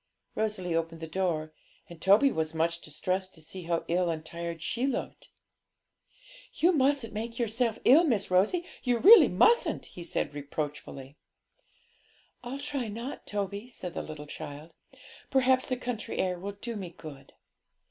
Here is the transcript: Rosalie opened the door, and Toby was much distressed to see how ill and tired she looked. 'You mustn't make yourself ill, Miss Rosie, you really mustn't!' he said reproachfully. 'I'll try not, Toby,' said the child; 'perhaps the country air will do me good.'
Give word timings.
Rosalie 0.33 0.73
opened 0.73 0.99
the 0.99 1.05
door, 1.05 1.53
and 1.87 2.01
Toby 2.01 2.31
was 2.31 2.55
much 2.55 2.81
distressed 2.81 3.35
to 3.35 3.39
see 3.39 3.65
how 3.65 3.85
ill 3.87 4.09
and 4.09 4.25
tired 4.25 4.59
she 4.59 4.87
looked. 4.87 5.29
'You 6.55 6.71
mustn't 6.71 7.13
make 7.13 7.37
yourself 7.37 7.77
ill, 7.85 8.03
Miss 8.03 8.31
Rosie, 8.31 8.65
you 8.81 8.97
really 8.97 9.27
mustn't!' 9.27 9.85
he 9.85 10.03
said 10.03 10.33
reproachfully. 10.33 11.17
'I'll 12.43 12.57
try 12.57 12.87
not, 12.87 13.27
Toby,' 13.27 13.69
said 13.69 13.93
the 13.93 14.25
child; 14.27 14.71
'perhaps 15.29 15.67
the 15.67 15.77
country 15.77 16.17
air 16.17 16.39
will 16.39 16.53
do 16.53 16.75
me 16.75 16.89
good.' 16.89 17.33